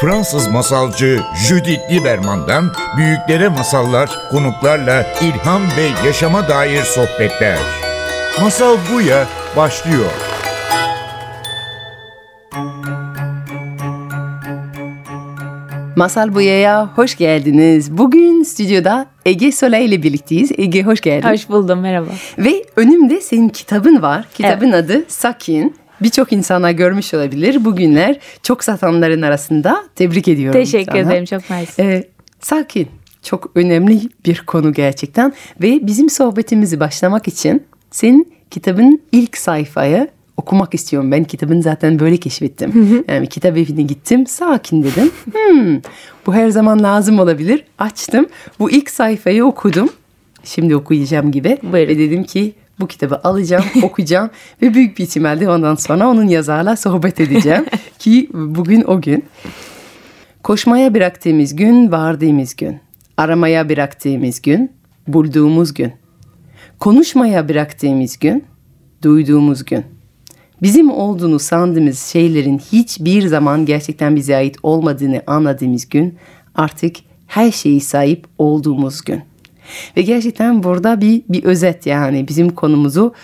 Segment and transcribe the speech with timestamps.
[0.00, 2.64] Fransız masalcı Judith Lieberman'dan
[2.96, 7.58] büyüklere masallar, konuklarla ilham ve yaşama dair sohbetler.
[8.40, 9.26] Masal Buya
[9.56, 10.10] başlıyor.
[15.96, 17.98] Masal Buya'ya hoş geldiniz.
[17.98, 20.52] Bugün stüdyoda Ege Sola ile birlikteyiz.
[20.58, 21.28] Ege hoş geldin.
[21.28, 22.10] Hoş buldum merhaba.
[22.38, 24.24] Ve önümde senin kitabın var.
[24.34, 24.84] Kitabın evet.
[24.84, 25.79] adı Sakin.
[26.02, 27.64] Birçok insana görmüş olabilir.
[27.64, 29.84] Bugünler çok satanların arasında.
[29.96, 31.00] Tebrik ediyorum Teşekkür sana.
[31.00, 31.82] ederim çok mersi.
[31.82, 32.08] Ee,
[32.40, 32.88] sakin.
[33.22, 35.32] Çok önemli bir konu gerçekten.
[35.62, 41.12] Ve bizim sohbetimizi başlamak için senin kitabın ilk sayfaya okumak istiyorum.
[41.12, 43.04] Ben kitabını zaten böyle keşfettim.
[43.08, 44.26] Yani kitap evine gittim.
[44.26, 45.10] Sakin dedim.
[45.32, 45.80] Hmm,
[46.26, 47.64] bu her zaman lazım olabilir.
[47.78, 48.26] Açtım.
[48.58, 49.88] Bu ilk sayfayı okudum.
[50.44, 51.58] Şimdi okuyacağım gibi.
[51.62, 51.88] Buyurun.
[51.88, 54.30] Ve dedim ki bu kitabı alacağım, okuyacağım
[54.62, 57.64] ve büyük bir ihtimalle ondan sonra onun yazarla sohbet edeceğim.
[57.98, 59.24] ki bugün o gün.
[60.42, 62.80] Koşmaya bıraktığımız gün, vardığımız gün.
[63.16, 64.72] Aramaya bıraktığımız gün,
[65.08, 65.92] bulduğumuz gün.
[66.78, 68.44] Konuşmaya bıraktığımız gün,
[69.02, 69.84] duyduğumuz gün
[70.62, 76.14] bizim olduğunu sandığımız şeylerin hiçbir zaman gerçekten bize ait olmadığını anladığımız gün
[76.54, 79.22] artık her şeyi sahip olduğumuz gün.
[79.96, 83.14] Ve gerçekten burada bir, bir özet yani bizim konumuzu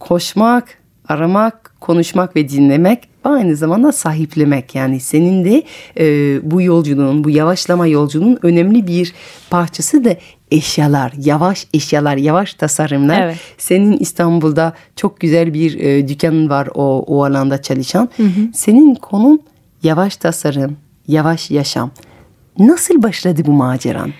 [0.00, 4.74] koşmak, aramak, konuşmak ve dinlemek ve aynı zamanda sahiplemek.
[4.74, 5.62] Yani senin de
[5.98, 9.12] e, bu yolculuğun, bu yavaşlama yolculuğunun önemli bir
[9.50, 10.16] parçası da
[10.50, 13.22] eşyalar, yavaş eşyalar, yavaş tasarımlar.
[13.22, 13.36] Evet.
[13.58, 18.08] Senin İstanbul'da çok güzel bir e, dükkanın var o, o alanda çalışan.
[18.16, 18.40] Hı hı.
[18.54, 19.42] Senin konun
[19.82, 20.76] yavaş tasarım,
[21.08, 21.90] yavaş yaşam.
[22.58, 24.12] Nasıl başladı bu maceran?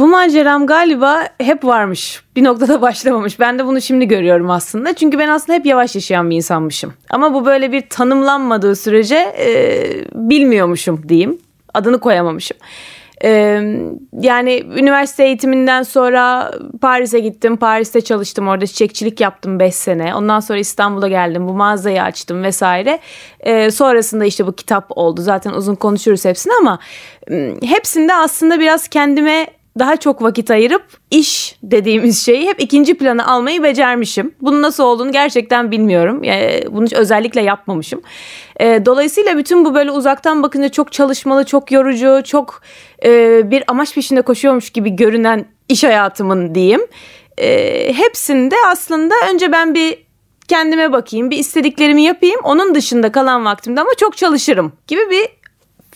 [0.00, 2.22] Bu maceram galiba hep varmış.
[2.36, 3.40] Bir noktada başlamamış.
[3.40, 4.92] Ben de bunu şimdi görüyorum aslında.
[4.92, 6.92] Çünkü ben aslında hep yavaş yaşayan bir insanmışım.
[7.10, 9.50] Ama bu böyle bir tanımlanmadığı sürece e,
[10.14, 11.38] bilmiyormuşum diyeyim.
[11.74, 12.56] Adını koyamamışım.
[13.24, 13.62] Ee,
[14.20, 17.56] yani üniversite eğitiminden sonra Paris'e gittim.
[17.56, 18.48] Paris'te çalıştım.
[18.48, 20.14] Orada çiçekçilik yaptım 5 sene.
[20.14, 21.48] Ondan sonra İstanbul'a geldim.
[21.48, 22.98] Bu mağazayı açtım vesaire.
[23.40, 25.22] Ee, sonrasında işte bu kitap oldu.
[25.22, 26.78] Zaten uzun konuşuruz hepsini ama
[27.62, 33.62] hepsinde aslında biraz kendime daha çok vakit ayırıp iş dediğimiz şeyi hep ikinci plana almayı
[33.62, 34.34] becermişim.
[34.40, 36.24] Bunun nasıl olduğunu gerçekten bilmiyorum.
[36.24, 38.02] Yani bunu özellikle yapmamışım.
[38.60, 42.62] E, dolayısıyla bütün bu böyle uzaktan bakınca çok çalışmalı, çok yorucu, çok
[43.04, 46.80] e, bir amaç peşinde koşuyormuş gibi görünen iş hayatımın diyeyim.
[47.38, 49.98] E, hepsinde aslında önce ben bir
[50.48, 52.40] kendime bakayım, bir istediklerimi yapayım.
[52.44, 55.39] Onun dışında kalan vaktimde ama çok çalışırım gibi bir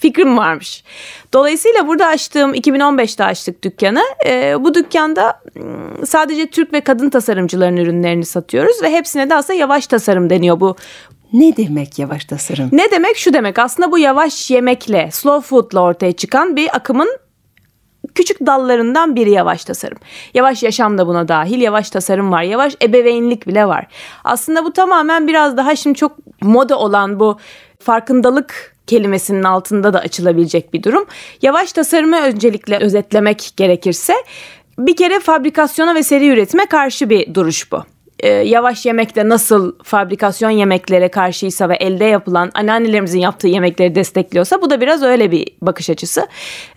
[0.05, 0.85] fikrim varmış.
[1.33, 4.03] Dolayısıyla burada açtığım 2015'te açtık dükkanı.
[4.27, 5.41] E, bu dükkanda
[6.07, 10.77] sadece Türk ve kadın tasarımcıların ürünlerini satıyoruz ve hepsine de aslında yavaş tasarım deniyor bu.
[11.33, 12.69] Ne demek yavaş tasarım?
[12.73, 17.19] Ne demek şu demek aslında bu yavaş yemekle slow foodla ortaya çıkan bir akımın
[18.15, 19.99] küçük dallarından biri yavaş tasarım.
[20.35, 21.61] Yavaş yaşam da buna dahil.
[21.61, 22.43] Yavaş tasarım var.
[22.43, 23.87] Yavaş ebeveynlik bile var.
[24.25, 27.39] Aslında bu tamamen biraz daha şimdi çok moda olan bu
[27.79, 31.07] farkındalık kelimesinin altında da açılabilecek bir durum.
[31.43, 34.15] Yavaş tasarımı öncelikle özetlemek gerekirse
[34.79, 40.51] bir kere fabrikasyona ve seri üretime karşı bir duruş bu e, yavaş yemekte nasıl fabrikasyon
[40.51, 45.91] yemeklere karşıysa ve elde yapılan anneannelerimizin yaptığı yemekleri destekliyorsa bu da biraz öyle bir bakış
[45.91, 46.27] açısı.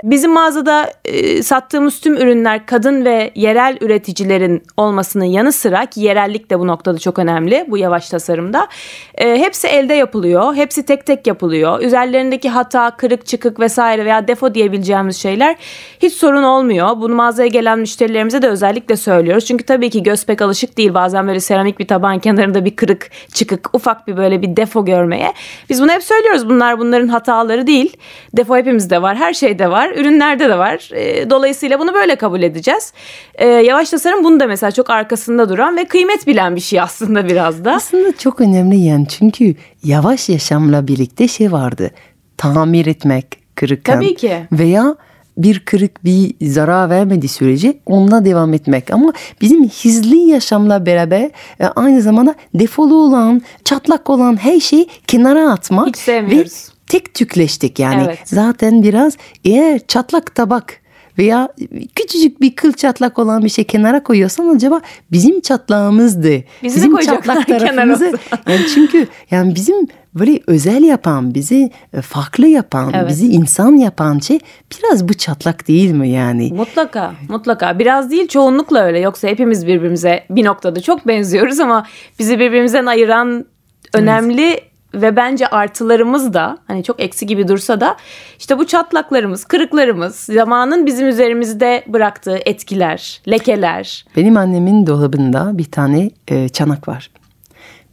[0.03, 6.49] Bizim mağazada e, sattığımız tüm ürünler kadın ve yerel üreticilerin olmasının yanı sıra ki yerellik
[6.51, 8.67] de bu noktada çok önemli bu yavaş tasarımda.
[9.15, 10.55] E, hepsi elde yapılıyor.
[10.55, 11.81] Hepsi tek tek yapılıyor.
[11.81, 15.55] Üzerlerindeki hata, kırık çıkık vesaire veya defo diyebileceğimiz şeyler
[15.99, 16.97] hiç sorun olmuyor.
[16.97, 19.45] Bunu mağazaya gelen müşterilerimize de özellikle söylüyoruz.
[19.45, 22.75] Çünkü tabii ki göz pek alışık değil bazen böyle böyle seramik bir taban kenarında bir
[22.75, 25.33] kırık çıkık ufak bir böyle bir defo görmeye.
[25.69, 27.97] Biz bunu hep söylüyoruz bunlar bunların hataları değil.
[28.37, 30.89] Defo hepimizde var her şeyde var ürünlerde de var.
[30.93, 32.93] E, dolayısıyla bunu böyle kabul edeceğiz.
[33.35, 37.25] E, yavaş tasarım bunu da mesela çok arkasında duran ve kıymet bilen bir şey aslında
[37.25, 37.73] biraz da.
[37.73, 41.91] Aslında çok önemli yani çünkü yavaş yaşamla birlikte şey vardı.
[42.37, 43.25] Tamir etmek
[43.55, 43.93] kırıkken.
[43.93, 44.47] Tabii ki.
[44.51, 44.95] Veya
[45.37, 48.91] bir kırık bir zarar vermediği sürece onunla devam etmek.
[48.91, 51.29] Ama bizim hızlı yaşamla beraber
[51.59, 55.87] e, aynı zamanda defolu olan, çatlak olan her şeyi kenara atmak.
[55.87, 56.69] Hiç sevmiyoruz.
[56.71, 58.03] Ve tek tükleştik yani.
[58.05, 58.19] Evet.
[58.25, 60.81] Zaten biraz eğer çatlak tabak
[61.17, 61.49] veya
[61.95, 64.81] küçücük bir kıl çatlak olan bir şey kenara koyuyorsan acaba
[65.11, 66.43] bizim çatlağımızdı.
[66.63, 68.13] Bizi bizim çatlak tarafımızı.
[68.47, 73.09] yani çünkü yani bizim böyle özel yapan, bizi e, farklı yapan, evet.
[73.09, 74.39] bizi insan yapan şey
[74.71, 76.53] biraz bu çatlak değil mi yani?
[76.53, 77.79] Mutlaka, mutlaka.
[77.79, 78.99] Biraz değil çoğunlukla öyle.
[78.99, 81.85] Yoksa hepimiz birbirimize bir noktada çok benziyoruz ama
[82.19, 83.45] bizi birbirimizden ayıran
[83.93, 87.97] önemli evet ve bence artılarımız da hani çok eksi gibi dursa da
[88.39, 94.05] işte bu çatlaklarımız, kırıklarımız, zamanın bizim üzerimizde bıraktığı etkiler, lekeler.
[94.15, 97.11] Benim annemin dolabında bir tane e, çanak var.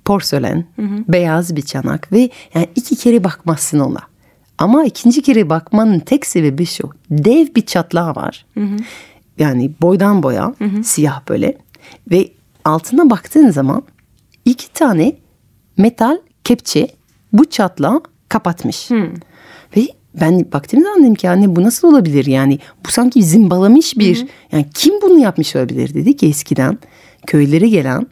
[0.04, 0.64] Porselen,
[1.08, 4.00] beyaz bir çanak ve yani iki kere bakmazsın ona.
[4.58, 6.90] Ama ikinci kere bakmanın tek sebebi şu.
[7.10, 8.46] Dev bir çatlağı var.
[9.38, 10.54] Yani boydan boya
[10.84, 11.58] siyah böyle.
[12.10, 12.28] Ve
[12.64, 13.82] altına baktığın zaman
[14.44, 15.16] iki tane
[15.76, 16.88] metal kepçe
[17.32, 18.90] bu çatlağı kapatmış.
[19.76, 19.88] Ve
[20.20, 24.66] ben baktığım zaman dedim ki anne bu nasıl olabilir yani bu sanki zimbalamış bir yani
[24.74, 26.78] kim bunu yapmış olabilir dedi ki eskiden
[27.26, 28.06] köylere gelen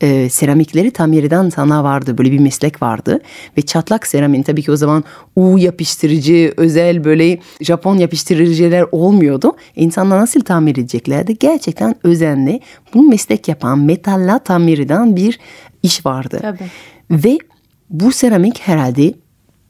[0.00, 3.20] e, seramikleri tamir eden sana vardı böyle bir meslek vardı
[3.58, 5.04] ve çatlak seramin tabii ki o zaman
[5.36, 9.56] U yapıştırıcı özel böyle Japon yapıştırıcılar olmuyordu.
[9.76, 11.38] İnsanlar nasıl tamir edeceklerdi?
[11.38, 12.60] Gerçekten özenli
[12.94, 15.38] bu meslek yapan metalla tamir eden bir
[15.82, 16.38] iş vardı.
[16.42, 16.70] Tabii.
[17.10, 17.38] Ve
[17.94, 19.14] bu seramik herhalde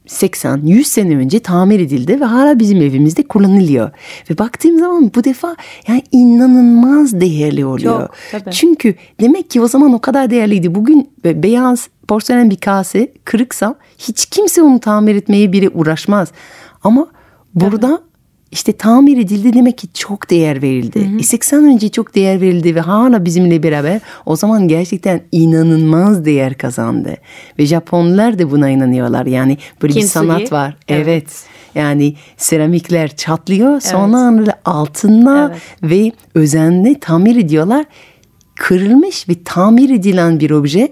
[0.07, 3.91] 80-100 sene önce tamir edildi ve hala bizim evimizde kullanılıyor.
[4.31, 5.57] Ve baktığım zaman bu defa
[5.89, 8.01] yani inanılmaz değerli oluyor.
[8.01, 8.51] Çok, tabii.
[8.55, 10.75] Çünkü demek ki o zaman o kadar değerliydi.
[10.75, 16.33] Bugün be- beyaz porselen bir kase kırıksa hiç kimse onu tamir etmeye bile uğraşmaz.
[16.83, 17.07] Ama
[17.55, 18.01] burada
[18.51, 21.11] işte tamir edildi demek ki çok değer verildi.
[21.21, 26.55] E 80 önce çok değer verildi ve hala bizimle beraber o zaman gerçekten inanılmaz değer
[26.59, 27.17] kazandı.
[27.59, 29.27] Ve Japonlar da buna inanıyorlar.
[29.27, 30.27] Yani böyle bir Kintsugi.
[30.27, 30.77] sanat var.
[30.89, 31.07] Evet.
[31.09, 31.45] Evet.
[31.75, 35.63] Yani seramikler çatlıyor sonra onları altına Evet.
[35.83, 37.85] ve özenle tamir ediyorlar.
[38.57, 40.89] Kırılmış ve tamir edilen bir obje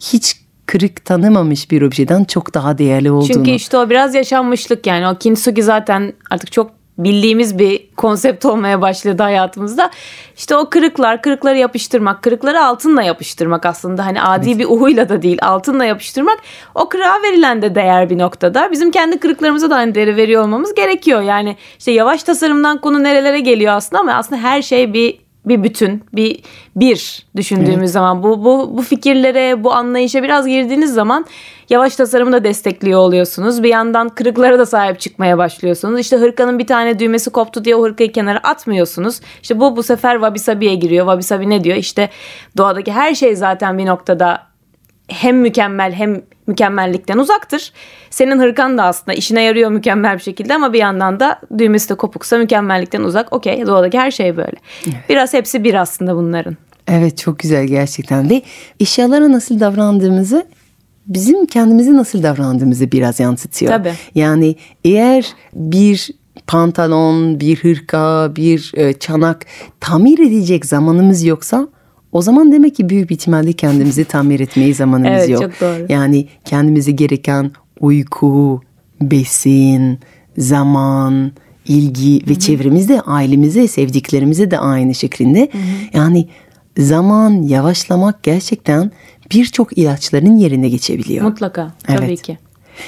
[0.00, 0.36] hiç
[0.70, 3.32] kırık tanımamış bir objeden çok daha değerli olduğunu.
[3.32, 5.08] Çünkü işte o biraz yaşanmışlık yani.
[5.08, 9.90] O kintsugi zaten artık çok bildiğimiz bir konsept olmaya başladı hayatımızda.
[10.36, 15.38] İşte o kırıklar, kırıkları yapıştırmak, kırıkları altınla yapıştırmak aslında hani adi bir uhuyla da değil,
[15.42, 16.38] altınla yapıştırmak
[16.74, 18.70] o kırığa verilen de değer bir noktada.
[18.70, 21.22] Bizim kendi kırıklarımıza da aynı değeri veriyor olmamız gerekiyor.
[21.22, 26.04] Yani işte yavaş tasarımdan konu nerelere geliyor aslında ama aslında her şey bir bir bütün,
[26.12, 26.42] bir
[26.76, 31.26] bir düşündüğümüz zaman bu bu bu fikirlere, bu anlayışa biraz girdiğiniz zaman
[31.70, 33.62] yavaş tasarımı da destekliyor oluyorsunuz.
[33.62, 36.00] Bir yandan kırıklara da sahip çıkmaya başlıyorsunuz.
[36.00, 39.20] İşte hırkanın bir tane düğmesi koptu diye o hırkayı kenara atmıyorsunuz.
[39.42, 41.06] İşte bu bu sefer wabi sabi'ye giriyor.
[41.06, 41.76] Wabi sabi ne diyor?
[41.76, 42.10] İşte
[42.56, 44.49] doğadaki her şey zaten bir noktada
[45.10, 47.72] hem mükemmel hem mükemmellikten uzaktır.
[48.10, 51.94] Senin hırkan da aslında işine yarıyor mükemmel bir şekilde ama bir yandan da düğmesi de
[51.94, 53.32] kopuksa mükemmellikten uzak.
[53.32, 54.56] Okey doğadaki her şey böyle.
[55.08, 56.56] Biraz hepsi bir aslında bunların.
[56.88, 58.42] Evet çok güzel gerçekten ve
[58.80, 60.46] eşyalara nasıl davrandığımızı
[61.06, 63.72] bizim kendimize nasıl davrandığımızı biraz yansıtıyor.
[63.72, 63.92] Tabii.
[64.14, 66.10] Yani eğer bir
[66.46, 69.46] pantolon, bir hırka, bir e, çanak
[69.80, 71.68] tamir edecek zamanımız yoksa
[72.12, 75.42] o zaman demek ki büyük bir ihtimalle kendimizi tamir etmeye zamanımız Evet, yok.
[75.42, 75.86] çok doğru.
[75.88, 78.60] Yani kendimize gereken uyku,
[79.00, 79.98] besin,
[80.38, 81.32] zaman,
[81.68, 85.48] ilgi ve çevremizde ailemize, sevdiklerimize de aynı şeklinde.
[85.94, 86.28] Yani
[86.78, 88.90] zaman yavaşlamak gerçekten
[89.32, 91.24] birçok ilaçların yerine geçebiliyor.
[91.24, 92.22] Mutlaka tabii Evet.
[92.22, 92.38] ki.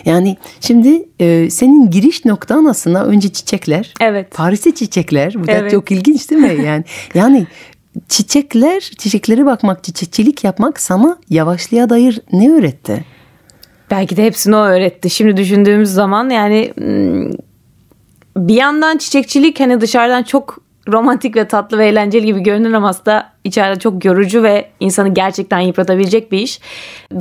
[0.04, 3.94] Yani şimdi e, senin giriş noktan aslında önce çiçekler.
[4.00, 4.30] Evet.
[4.34, 5.34] Paris'te çiçekler.
[5.34, 5.70] Bu da Evet.
[5.70, 6.64] çok ilginç değil mi?
[6.66, 6.84] Yani
[7.14, 7.46] yani
[8.08, 13.04] çiçekler, çiçeklere bakmak, çiçekçilik yapmak sana yavaşlığa dair ne öğretti?
[13.90, 15.10] Belki de hepsini o öğretti.
[15.10, 17.30] Şimdi düşündüğümüz zaman yani hmm,
[18.36, 23.32] bir yandan çiçekçilik hani dışarıdan çok romantik ve tatlı ve eğlenceli gibi görünür ama aslında
[23.44, 26.60] içeride çok yorucu ve insanı gerçekten yıpratabilecek bir iş.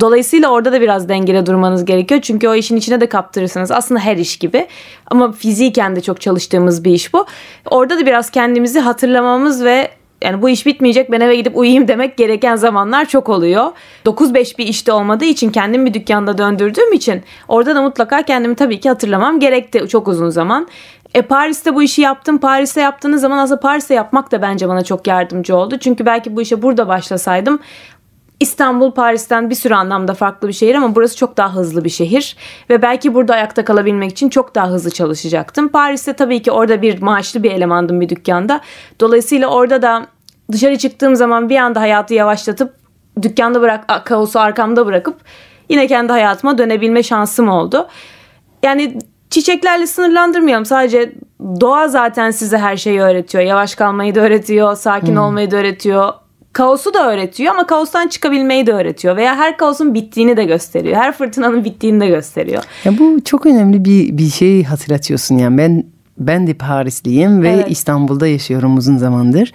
[0.00, 2.20] Dolayısıyla orada da biraz dengede durmanız gerekiyor.
[2.20, 3.70] Çünkü o işin içine de kaptırırsınız.
[3.70, 4.66] Aslında her iş gibi.
[5.06, 7.26] Ama fiziken de çok çalıştığımız bir iş bu.
[7.70, 9.90] Orada da biraz kendimizi hatırlamamız ve
[10.22, 13.66] yani bu iş bitmeyecek ben eve gidip uyuyayım demek gereken zamanlar çok oluyor.
[14.06, 18.80] 9-5 bir işte olmadığı için kendim bir dükkanda döndürdüğüm için orada da mutlaka kendimi tabii
[18.80, 20.68] ki hatırlamam gerekti çok uzun zaman.
[21.14, 22.38] E Paris'te bu işi yaptım.
[22.38, 25.78] Paris'te yaptığınız zaman aslında Paris'te yapmak da bence bana çok yardımcı oldu.
[25.78, 27.60] Çünkü belki bu işe burada başlasaydım
[28.42, 32.36] İstanbul Paris'ten bir sürü anlamda farklı bir şehir ama burası çok daha hızlı bir şehir
[32.70, 35.68] ve belki burada ayakta kalabilmek için çok daha hızlı çalışacaktım.
[35.68, 38.60] Paris'te tabii ki orada bir maaşlı bir elemandım bir dükkanda.
[39.00, 40.06] Dolayısıyla orada da
[40.52, 42.74] dışarı çıktığım zaman bir anda hayatı yavaşlatıp
[43.22, 45.16] dükkanda bırak kaosu arkamda bırakıp
[45.68, 47.88] yine kendi hayatıma dönebilme şansım oldu.
[48.62, 48.98] Yani
[49.30, 50.66] çiçeklerle sınırlandırmayalım.
[50.66, 51.12] Sadece
[51.60, 53.44] doğa zaten size her şeyi öğretiyor.
[53.44, 56.12] Yavaş kalmayı da öğretiyor, sakin olmayı da öğretiyor.
[56.52, 59.16] Kaosu da öğretiyor ama kaostan çıkabilmeyi de öğretiyor.
[59.16, 60.96] Veya her kaosun bittiğini de gösteriyor.
[60.96, 62.62] Her fırtınanın bittiğini de gösteriyor.
[62.84, 65.84] Ya bu çok önemli bir bir şey hatırlatıyorsun yani ben
[66.18, 67.70] ben de Parisliyim ve Evet.
[67.70, 69.52] İstanbul'da yaşıyorum uzun zamandır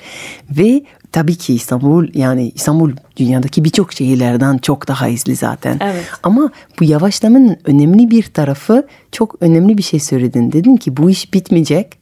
[0.50, 5.80] ve tabii ki İstanbul yani İstanbul dünyadaki birçok şehirlerden çok daha hızlı zaten.
[5.82, 6.06] Evet.
[6.24, 10.52] Ama bu yavaşlamanın önemli bir tarafı çok önemli bir şey söyledin.
[10.52, 11.97] Dedin ki bu iş bitmeyecek.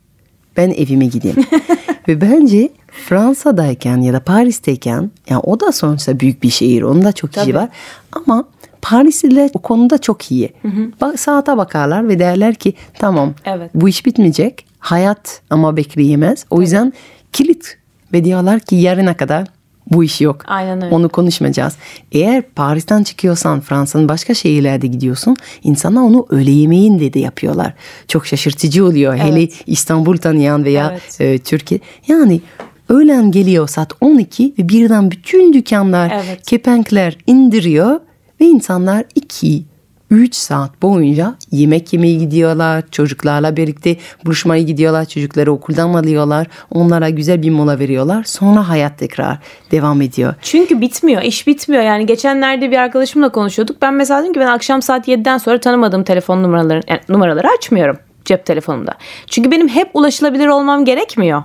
[0.57, 1.37] Ben evime gideyim.
[2.07, 2.69] Ve bence
[3.07, 6.81] Fransa'dayken ya da Paris'teyken yani o da sonuçta büyük bir şehir.
[6.81, 7.53] Onun da çok işi Tabii.
[7.53, 7.69] var.
[8.11, 8.45] Ama
[8.81, 10.53] Parisliler o konuda çok iyi.
[11.01, 13.71] Bak, saate bakarlar ve derler ki tamam Evet.
[13.75, 14.65] bu iş bitmeyecek.
[14.79, 16.45] Hayat ama bekleyemez.
[16.49, 16.93] O yüzden
[17.33, 17.77] kilit
[18.13, 19.47] ve diyorlar ki yarına kadar
[19.91, 20.41] bu iş yok.
[20.47, 20.95] Aynen öyle.
[20.95, 21.75] Onu konuşmayacağız.
[22.11, 27.73] Eğer Paris'ten çıkıyorsan Fransa'nın başka şehirlerde gidiyorsun insanlar onu öğle yemeğinde de yapıyorlar.
[28.07, 29.15] Çok şaşırtıcı oluyor.
[29.15, 31.21] Hele İstanbul tanıyan veya Evet.
[31.21, 31.79] e, Türkiye.
[32.07, 32.41] Yani
[32.89, 36.45] öğlen geliyor saat 12 ve birden bütün dükkanlar, Evet.
[36.47, 37.99] kepenkler indiriyor
[38.41, 39.63] ve insanlar 2
[40.11, 42.83] 3 saat boyunca yemek yemeye gidiyorlar.
[42.91, 45.05] Çocuklarla birlikte buluşmaya gidiyorlar.
[45.05, 46.47] Çocukları okuldan alıyorlar.
[46.71, 48.23] Onlara güzel bir mola veriyorlar.
[48.23, 49.37] Sonra hayat tekrar
[49.71, 50.33] devam ediyor.
[50.41, 51.21] Çünkü bitmiyor.
[51.21, 51.83] iş bitmiyor.
[51.83, 53.81] Yani geçenlerde bir arkadaşımla konuşuyorduk.
[53.81, 57.97] Ben mesela dedim ki ben akşam saat 7'den sonra tanımadığım telefon numaraları, yani numaraları açmıyorum
[58.25, 58.93] cep telefonumda.
[59.27, 61.43] Çünkü benim hep ulaşılabilir olmam gerekmiyor.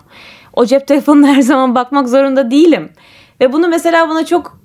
[0.55, 2.88] O cep telefonuna her zaman bakmak zorunda değilim.
[3.40, 4.61] Ve bunu mesela bana çok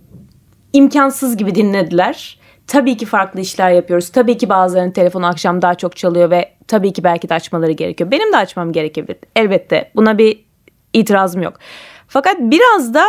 [0.74, 2.40] imkansız gibi dinlediler.
[2.68, 4.10] Tabii ki farklı işler yapıyoruz.
[4.10, 8.12] Tabii ki bazılarının telefonu akşam daha çok çalıyor ve tabii ki belki de açmaları gerekiyor.
[8.12, 9.18] Benim de açmam gerekebilir.
[9.36, 10.46] Elbette buna bir
[10.94, 11.60] itirazım yok.
[12.08, 13.06] Fakat biraz da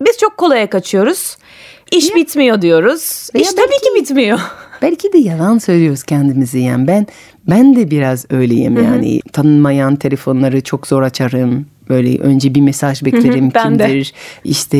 [0.00, 1.36] biz çok kolaya kaçıyoruz.
[1.92, 3.28] İş bitmiyor diyoruz.
[3.34, 4.38] Ya İş tabii ki bitmiyor.
[4.82, 6.86] Belki de yalan söylüyoruz kendimizi yani.
[6.86, 7.06] Ben
[7.48, 9.20] ben de biraz öyleyim yani.
[9.32, 11.66] Tanınmayan telefonları çok zor açarım.
[11.88, 13.62] Böyle önce bir mesaj beklerim de.
[13.62, 14.12] kimdir.
[14.44, 14.78] İşte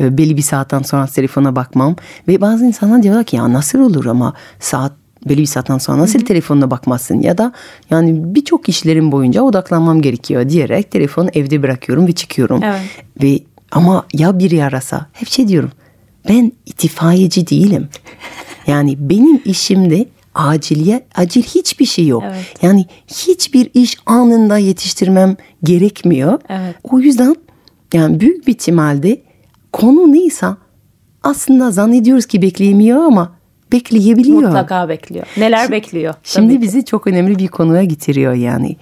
[0.00, 1.96] e, belli bir saatten sonra telefona bakmam.
[2.28, 4.92] Ve bazı insanlar diyorlar ki ya nasıl olur ama saat
[5.28, 7.52] belli bir saatten sonra nasıl telefonuna bakmazsın ya da
[7.90, 12.62] yani birçok işlerim boyunca odaklanmam gerekiyor diyerek telefonu evde bırakıyorum ve çıkıyorum.
[12.62, 12.80] Evet.
[13.22, 13.40] Ve
[13.72, 15.70] ama ya biri arasa hep şey diyorum
[16.28, 17.88] ben itfaiyeci değilim.
[18.66, 20.06] Yani benim işimde
[20.38, 22.22] aciliye acil hiçbir şey yok.
[22.26, 22.54] Evet.
[22.62, 26.40] Yani hiçbir iş anında yetiştirmem gerekmiyor.
[26.48, 26.74] Evet.
[26.82, 27.36] O yüzden
[27.92, 29.22] yani büyük bir ihtimalle
[29.72, 30.46] konu neyse
[31.22, 33.32] aslında zannediyoruz ki bekleyemiyor ama
[33.72, 34.42] bekleyebiliyor.
[34.42, 35.26] Mutlaka bekliyor.
[35.36, 36.14] Neler bekliyor?
[36.22, 36.62] Şimdi ki.
[36.62, 38.76] bizi çok önemli bir konuya getiriyor yani.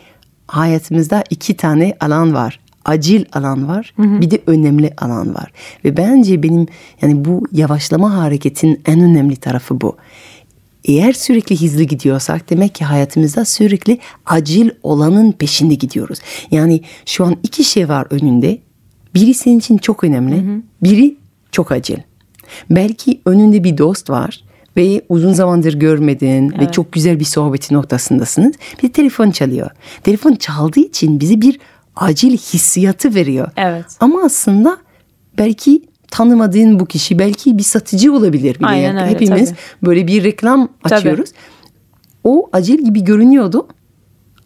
[0.47, 2.61] Hayatımızda iki tane alan var.
[2.85, 5.53] Acil alan var, bir de önemli alan var.
[5.85, 6.67] Ve bence benim
[7.03, 9.97] yani bu yavaşlama hareketin en önemli tarafı bu.
[10.87, 16.19] Eğer sürekli hızlı gidiyorsak demek ki hayatımızda sürekli acil olanın peşinde gidiyoruz.
[16.51, 18.59] Yani şu an iki şey var önünde.
[19.15, 21.17] Biri senin için çok önemli, biri
[21.53, 21.99] çok acil.
[22.71, 24.45] Belki önünde bir dost var
[24.77, 28.55] ve uzun zamandır görmedin ve çok güzel bir sohbeti noktasındasınız.
[28.83, 29.71] Bir telefon çalıyor.
[30.03, 31.61] Telefon çaldığı için bize bir
[31.97, 33.49] acil hissiyatı veriyor.
[33.57, 33.87] Evet.
[34.01, 34.79] Ama aslında
[35.39, 38.59] belki tanımadığın bu kişi belki bir satıcı olabilir.
[38.59, 38.67] bile.
[38.67, 39.59] Aynen öyle, Hepimiz tabii.
[39.83, 41.31] böyle bir reklam açıyoruz.
[42.25, 43.67] O acil gibi görünüyordu.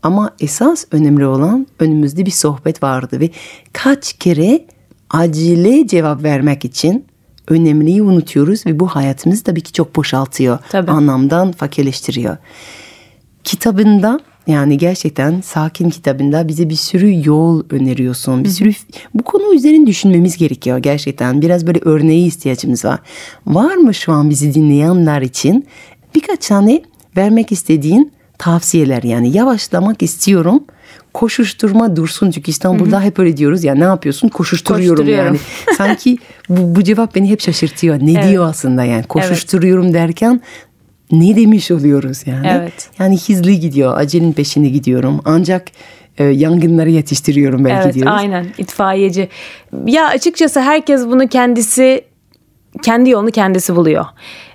[0.03, 3.31] Ama esas önemli olan önümüzde bir sohbet vardı ve
[3.73, 4.65] kaç kere
[5.11, 7.05] acile cevap vermek için
[7.49, 10.59] önemliyi unutuyoruz ve bu hayatımızı tabii ki çok boşaltıyor.
[10.71, 10.91] Tabii.
[10.91, 12.37] Anlamdan fakirleştiriyor.
[13.45, 18.45] Kitabında yani gerçekten Sakin kitabında bize bir sürü yol öneriyorsun.
[18.45, 18.73] Bir sürü
[19.15, 21.43] bu konu üzerine düşünmemiz gerekiyor gerçekten.
[21.43, 22.99] Biraz böyle örneği ihtiyacımız var.
[23.47, 25.67] Var mı şu an bizi dinleyenler için
[26.15, 26.83] birkaç tane
[27.17, 30.65] vermek istediğin tavsiyeler yani yavaşlamak istiyorum.
[31.15, 35.39] Koşuşturma dursun çünkü İstanbul'da hep öyle diyoruz ya ne yapıyorsun koşuşturuyorum, yani.
[35.77, 36.19] Sanki
[36.49, 37.99] bu, bu cevap beni hep şaşırtıyor.
[38.01, 40.41] Ne diyor aslında yani koşuşturuyorum derken
[41.13, 42.47] ne demiş oluyoruz yani.
[42.51, 42.91] Evet.
[42.99, 45.21] Yani hızlı gidiyor, acelin peşinde gidiyorum.
[45.25, 45.67] Ancak
[46.19, 48.13] e, yangınları yetiştiriyorum belki Evet diyoruz.
[48.17, 49.29] aynen itfaiyeci.
[49.87, 52.05] Ya açıkçası herkes bunu kendisi
[52.83, 54.05] kendi yolunu kendisi buluyor.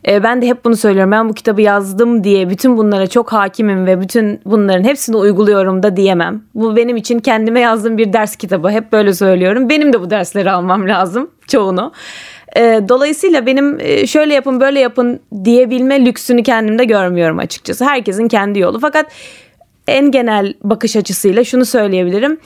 [0.08, 1.12] Ee, ben de hep bunu söylüyorum.
[1.12, 5.98] Ben bu kitabı yazdım diye bütün bunlara çok hakimim ve bütün bunların hepsini uyguluyorum da
[5.98, 6.42] diyemem.
[6.56, 8.70] Bu benim için kendime yazdığım bir ders kitabı.
[8.70, 9.70] Hep böyle söylüyorum.
[9.70, 11.92] Benim de bu dersleri almam lazım çoğunu.
[12.58, 17.86] Ee, dolayısıyla benim e, şöyle yapın böyle yapın diyebilme lüksünü kendimde görmüyorum açıkçası.
[17.86, 18.80] Herkesin kendi yolu.
[18.80, 19.12] Fakat
[19.88, 22.40] en genel bakış açısıyla şunu söyleyebilirim.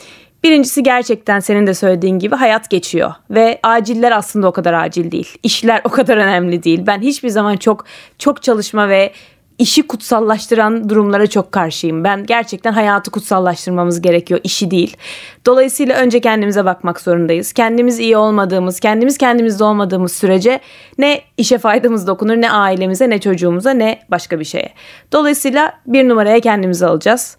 [0.44, 5.38] Birincisi gerçekten senin de söylediğin gibi hayat geçiyor ve aciller aslında o kadar acil değil.
[5.44, 6.84] İşler o kadar önemli değil.
[6.88, 7.86] Ben hiçbir zaman çok
[8.18, 9.14] çok çalışma ve
[9.60, 12.04] işi kutsallaştıran durumlara çok karşıyım.
[12.04, 14.98] Ben gerçekten hayatı kutsallaştırmamız gerekiyor, işi değil.
[15.46, 17.54] Dolayısıyla önce kendimize bakmak zorundayız.
[17.54, 20.60] Kendimiz iyi olmadığımız, kendimiz kendimizde olmadığımız sürece
[20.98, 24.74] ne işe faydamız dokunur, ne ailemize, ne çocuğumuza, ne başka bir şeye.
[25.12, 27.38] Dolayısıyla bir numaraya kendimizi alacağız.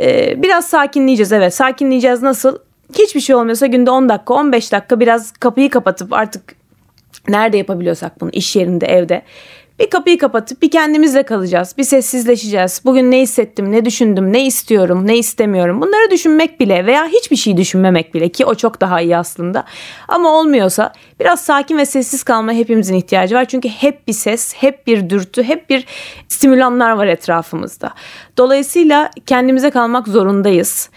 [0.00, 1.54] Ee, biraz sakinleyeceğiz evet.
[1.54, 2.58] Sakinleyeceğiz nasıl?
[2.98, 6.54] hiçbir şey olmuyorsa günde 10 dakika 15 dakika biraz kapıyı kapatıp artık
[7.28, 9.22] nerede yapabiliyorsak bunu iş yerinde evde
[9.80, 11.74] bir kapıyı kapatıp bir kendimizle kalacağız.
[11.78, 12.82] Bir sessizleşeceğiz.
[12.84, 15.80] Bugün ne hissettim, ne düşündüm, ne istiyorum, ne istemiyorum.
[15.80, 19.64] Bunları düşünmek bile veya hiçbir şey düşünmemek bile ki o çok daha iyi aslında.
[20.08, 23.44] Ama olmuyorsa biraz sakin ve sessiz kalmaya hepimizin ihtiyacı var.
[23.44, 25.86] Çünkü hep bir ses, hep bir dürtü, hep bir
[26.28, 27.90] stimülanlar var etrafımızda.
[28.36, 30.90] Dolayısıyla kendimize kalmak zorundayız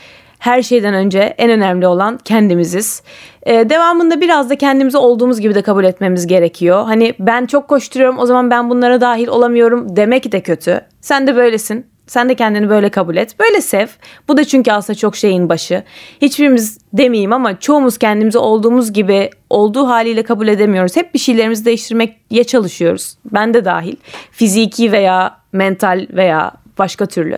[0.44, 3.04] her şeyden önce en önemli olan kendimiziz.
[3.44, 6.84] Ee, devamında biraz da kendimizi olduğumuz gibi de kabul etmemiz gerekiyor.
[6.84, 10.82] Hani ben çok koşturuyorum o zaman ben bunlara dahil olamıyorum demek de kötü.
[11.02, 11.86] Sen de böylesin.
[12.08, 13.40] Sen de kendini böyle kabul et.
[13.40, 13.88] Böyle sev.
[14.28, 15.84] Bu da çünkü aslında çok şeyin başı.
[16.22, 20.96] Hiçbirimiz demeyeyim ama çoğumuz kendimizi olduğumuz gibi olduğu haliyle kabul edemiyoruz.
[20.96, 23.18] Hep bir şeylerimizi değiştirmeye çalışıyoruz.
[23.34, 23.96] Ben de dahil.
[24.32, 27.38] Fiziki veya mental veya başka türlü.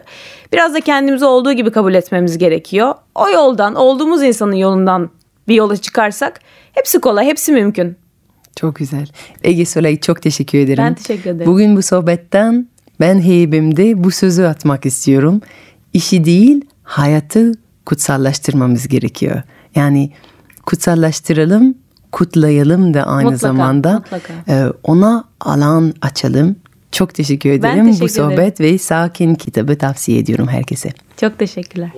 [0.53, 2.95] Biraz da kendimizi olduğu gibi kabul etmemiz gerekiyor.
[3.15, 5.09] O yoldan, olduğumuz insanın yolundan
[5.47, 6.39] bir yola çıkarsak
[6.73, 7.97] hepsi kolay, hepsi mümkün.
[8.55, 9.07] Çok güzel.
[9.43, 10.83] Ege Solay çok teşekkür ederim.
[10.83, 11.51] Ben teşekkür ederim.
[11.51, 12.67] Bugün bu sohbetten
[12.99, 15.41] ben heybemde bu sözü atmak istiyorum.
[15.93, 17.51] İşi değil hayatı
[17.85, 19.41] kutsallaştırmamız gerekiyor.
[19.75, 20.11] Yani
[20.65, 21.75] kutsallaştıralım,
[22.11, 23.93] kutlayalım da aynı Mutlaka, zamanda.
[23.93, 24.33] mutlaka.
[24.47, 26.55] E, ona alan açalım.
[26.95, 30.89] Çok teşekkür ederim teşekkür bu sohbet ve Sakin kitabı tavsiye ediyorum herkese.
[31.17, 31.89] Çok teşekkürler.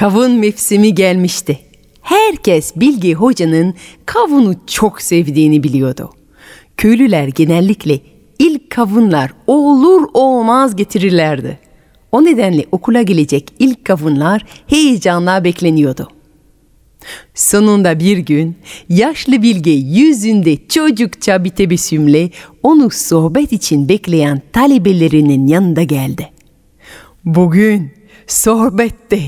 [0.00, 1.58] Kavun mevsimi gelmişti.
[2.00, 3.74] Herkes Bilge Hoca'nın
[4.06, 6.10] kavunu çok sevdiğini biliyordu.
[6.76, 8.00] Köylüler genellikle
[8.38, 11.58] ilk kavunlar olur olmaz getirirlerdi.
[12.12, 16.08] O nedenle okula gelecek ilk kavunlar heyecanla bekleniyordu.
[17.34, 18.56] Sonunda bir gün
[18.88, 22.30] yaşlı Bilge yüzünde çocukça bir tebessümle
[22.62, 26.30] onu sohbet için bekleyen talebelerinin yanında geldi.
[27.24, 29.20] Bugün sohbette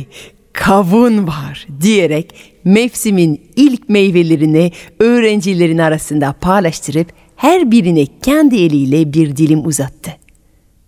[0.53, 9.67] kavun var diyerek mevsimin ilk meyvelerini öğrencilerin arasında paylaştırıp her birine kendi eliyle bir dilim
[9.67, 10.11] uzattı.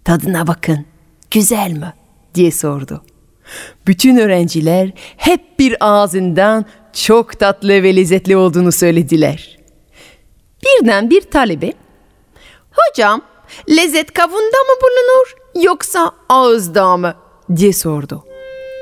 [0.04, 0.86] Tadına bakın,
[1.30, 1.92] güzel mi?
[2.34, 3.04] diye sordu.
[3.86, 9.58] Bütün öğrenciler hep bir ağzından çok tatlı ve lezzetli olduğunu söylediler.
[10.64, 11.72] Birden bir talebe,
[12.72, 13.22] Hocam,
[13.68, 17.14] lezzet kavunda mı bulunur yoksa ağızda mı?
[17.56, 18.24] diye sordu.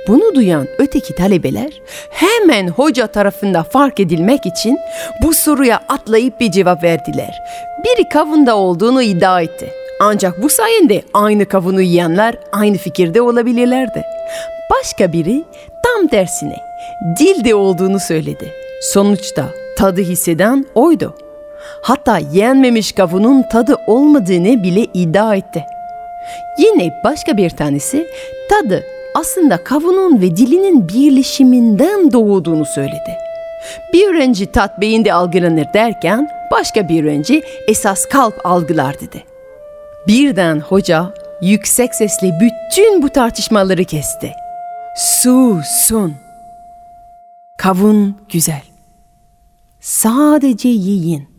[0.08, 4.78] Bunu duyan öteki talebeler hemen hoca tarafında fark edilmek için
[5.22, 7.42] bu soruya atlayıp bir cevap verdiler.
[7.84, 9.72] Biri kavunda olduğunu iddia etti.
[10.00, 14.02] Ancak bu sayende aynı kavunu yiyenler aynı fikirde olabilirlerdi.
[14.70, 15.44] Başka biri
[15.82, 16.56] tam tersine
[17.18, 18.52] dilde olduğunu söyledi.
[18.80, 21.16] Sonuçta tadı hisseden oydu.
[21.82, 25.64] Hatta yenmemiş kavunun tadı olmadığını bile iddia etti.
[26.58, 28.06] Yine başka bir tanesi
[28.50, 33.18] tadı aslında kavunun ve dilinin birleşiminden doğduğunu söyledi.
[33.92, 39.24] Bir öğrenci tat beyinde algılanır derken başka bir öğrenci esas kalp algılar dedi.
[40.06, 44.32] Birden hoca yüksek sesle bütün bu tartışmaları kesti.
[44.96, 46.14] Susun.
[47.58, 48.62] Kavun güzel.
[49.80, 51.32] Sadece yiyin.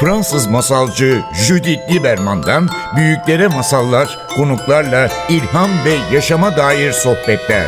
[0.00, 7.66] Fransız masalcı Judith Lieberman'dan büyüklere masallar, konuklarla ilham ve yaşama dair sohbetler.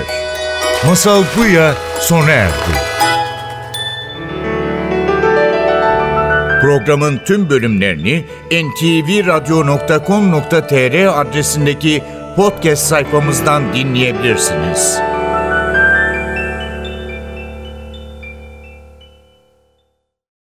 [0.87, 2.99] Masal Buya sona erdi.
[6.61, 12.03] Programın tüm bölümlerini ntvradio.com.tr adresindeki
[12.37, 15.08] podcast sayfamızdan dinleyebilirsiniz.